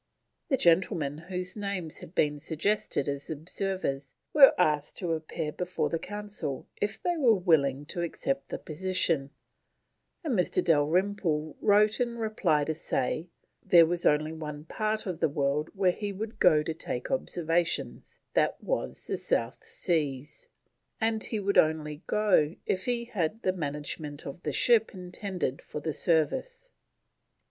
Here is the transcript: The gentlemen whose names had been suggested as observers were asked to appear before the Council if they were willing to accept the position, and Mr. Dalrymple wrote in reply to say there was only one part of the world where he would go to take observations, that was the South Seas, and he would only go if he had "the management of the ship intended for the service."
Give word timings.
The 0.49 0.57
gentlemen 0.57 1.19
whose 1.19 1.55
names 1.55 1.99
had 1.99 2.15
been 2.15 2.39
suggested 2.39 3.07
as 3.07 3.29
observers 3.29 4.15
were 4.33 4.55
asked 4.57 4.97
to 4.97 5.11
appear 5.13 5.51
before 5.51 5.91
the 5.91 5.99
Council 5.99 6.67
if 6.77 6.99
they 6.99 7.17
were 7.17 7.35
willing 7.35 7.85
to 7.85 8.01
accept 8.01 8.49
the 8.49 8.57
position, 8.57 9.29
and 10.23 10.33
Mr. 10.33 10.63
Dalrymple 10.63 11.55
wrote 11.61 11.99
in 11.99 12.17
reply 12.17 12.63
to 12.63 12.73
say 12.73 13.29
there 13.63 13.85
was 13.85 14.03
only 14.03 14.31
one 14.33 14.65
part 14.65 15.05
of 15.05 15.19
the 15.19 15.29
world 15.29 15.69
where 15.75 15.91
he 15.91 16.11
would 16.11 16.39
go 16.39 16.63
to 16.63 16.73
take 16.73 17.11
observations, 17.11 18.21
that 18.33 18.59
was 18.59 19.05
the 19.05 19.17
South 19.17 19.63
Seas, 19.63 20.49
and 20.99 21.25
he 21.25 21.39
would 21.39 21.59
only 21.59 22.01
go 22.07 22.55
if 22.65 22.85
he 22.85 23.05
had 23.05 23.43
"the 23.43 23.53
management 23.53 24.25
of 24.25 24.41
the 24.41 24.51
ship 24.51 24.95
intended 24.95 25.61
for 25.61 25.79
the 25.79 25.93
service." 25.93 26.71